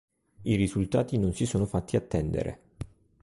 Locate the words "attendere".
1.95-2.61